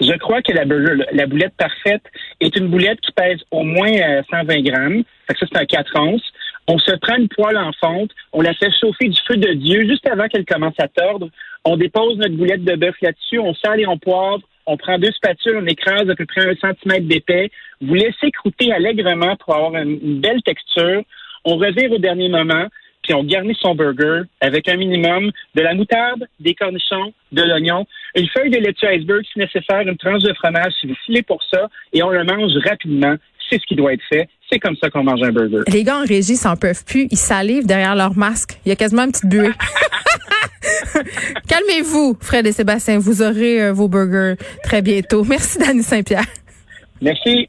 Je 0.00 0.16
crois 0.18 0.40
que 0.42 0.52
la 0.52 0.64
burger, 0.64 1.04
la 1.12 1.26
boulette 1.26 1.54
parfaite 1.58 2.02
est 2.40 2.56
une 2.56 2.68
boulette 2.68 3.00
qui 3.00 3.12
pèse 3.12 3.38
au 3.50 3.64
moins 3.64 3.92
120 4.30 4.54
euh, 4.54 4.62
grammes. 4.62 5.02
Fait 5.26 5.34
que 5.34 5.40
ça, 5.40 5.46
c'est 5.52 5.58
un 5.58 5.66
4 5.66 5.98
onces. 5.98 6.32
On 6.68 6.78
se 6.78 6.92
prend 7.02 7.16
une 7.16 7.28
poêle 7.28 7.58
en 7.58 7.72
fonte, 7.80 8.10
on 8.32 8.42
la 8.42 8.54
fait 8.54 8.70
chauffer 8.80 9.08
du 9.08 9.18
feu 9.26 9.36
de 9.36 9.54
Dieu 9.54 9.88
juste 9.88 10.06
avant 10.06 10.28
qu'elle 10.28 10.44
commence 10.44 10.78
à 10.78 10.88
tordre. 10.88 11.28
On 11.64 11.76
dépose 11.76 12.16
notre 12.16 12.36
boulette 12.36 12.64
de 12.64 12.74
bœuf 12.74 12.96
là-dessus, 13.02 13.38
on 13.38 13.54
sale 13.54 13.80
et 13.80 13.86
on 13.86 13.98
poivre, 13.98 14.40
on 14.66 14.76
prend 14.76 14.98
deux 14.98 15.12
spatules, 15.12 15.56
on 15.56 15.66
écrase 15.66 16.08
à 16.08 16.14
peu 16.14 16.24
près 16.26 16.48
un 16.48 16.54
centimètre 16.56 17.06
d'épais. 17.06 17.50
Vous 17.80 17.94
laissez 17.94 18.30
croûter 18.30 18.72
allègrement 18.72 19.36
pour 19.36 19.56
avoir 19.56 19.82
une, 19.82 20.20
belle 20.20 20.42
texture. 20.42 21.02
On 21.44 21.56
revire 21.56 21.92
au 21.92 21.98
dernier 21.98 22.28
moment, 22.28 22.66
puis 23.02 23.14
on 23.14 23.24
garnit 23.24 23.56
son 23.60 23.74
burger 23.74 24.22
avec 24.40 24.68
un 24.68 24.76
minimum 24.76 25.30
de 25.54 25.62
la 25.62 25.74
moutarde, 25.74 26.26
des 26.38 26.54
cornichons, 26.54 27.12
de 27.32 27.42
l'oignon, 27.42 27.86
une 28.14 28.28
feuille 28.28 28.50
de 28.50 28.58
laitue 28.58 28.86
iceberg 28.86 29.22
si 29.32 29.38
nécessaire, 29.38 29.80
une 29.80 29.96
tranche 29.96 30.22
de 30.22 30.32
fromage 30.34 30.72
si 30.80 30.86
vous 30.86 30.96
filez 31.06 31.22
pour 31.22 31.42
ça, 31.44 31.68
et 31.92 32.02
on 32.02 32.10
le 32.10 32.24
mange 32.24 32.52
rapidement. 32.64 33.16
C'est 33.50 33.60
ce 33.60 33.66
qui 33.66 33.74
doit 33.74 33.92
être 33.92 34.02
fait. 34.08 34.28
C'est 34.50 34.58
comme 34.58 34.76
ça 34.76 34.90
qu'on 34.90 35.02
mange 35.04 35.22
un 35.22 35.32
burger. 35.32 35.62
Les 35.68 35.84
gars 35.84 35.98
en 35.98 36.04
régie 36.04 36.36
s'en 36.36 36.56
peuvent 36.56 36.84
plus. 36.84 37.08
Ils 37.10 37.18
salivent 37.18 37.66
derrière 37.66 37.94
leur 37.94 38.16
masque. 38.16 38.58
Il 38.64 38.68
y 38.68 38.72
a 38.72 38.76
quasiment 38.76 39.04
une 39.04 39.12
petite 39.12 39.28
buée. 39.28 39.50
Calmez-vous, 41.48 42.16
Fred 42.20 42.46
et 42.46 42.52
Sébastien. 42.52 42.98
Vous 42.98 43.22
aurez 43.22 43.62
euh, 43.62 43.72
vos 43.72 43.88
burgers 43.88 44.34
très 44.62 44.82
bientôt. 44.82 45.24
Merci, 45.24 45.58
Dani 45.58 45.82
Saint-Pierre. 45.82 46.26
Merci. 47.00 47.48